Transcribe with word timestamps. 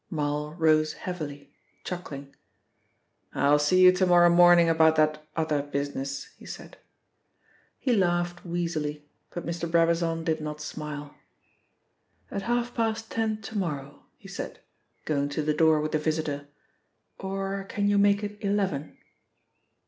Marl 0.09 0.55
rose 0.55 0.93
heavily, 0.93 1.53
chuckling. 1.83 2.35
"I'll 3.35 3.59
see 3.59 3.81
you 3.81 3.91
to 3.91 4.07
morrow 4.07 4.31
morning 4.31 4.67
about 4.67 4.95
that 4.95 5.27
other 5.37 5.61
business," 5.61 6.29
he 6.39 6.45
said. 6.47 6.77
He 7.77 7.93
laughed 7.93 8.43
wheezily, 8.43 9.05
but 9.29 9.45
Mr. 9.45 9.69
Brabazon 9.69 10.23
did 10.23 10.41
not 10.41 10.59
smile. 10.59 11.13
"At 12.31 12.41
half 12.49 12.73
past 12.73 13.11
ten 13.11 13.43
to 13.43 13.55
morrow," 13.55 14.07
he 14.17 14.27
said, 14.27 14.57
going 15.05 15.29
to 15.29 15.43
the 15.43 15.53
door 15.53 15.79
with 15.79 15.91
the 15.91 15.99
visitor. 15.99 16.47
"Or 17.19 17.63
can 17.65 17.87
you 17.87 17.99
make 17.99 18.23
it 18.23 18.39
eleven?" 18.43 18.97